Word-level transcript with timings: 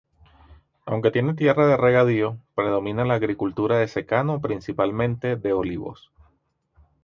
Aunque 0.87 1.11
tiene 1.11 1.35
tierra 1.35 1.67
de 1.67 1.77
regadío, 1.77 2.39
predomina 2.55 3.05
la 3.05 3.13
agricultura 3.13 3.77
de 3.77 3.87
secano 3.87 4.41
principalmente 4.41 5.35
de 5.35 5.53
olivos. 5.53 6.11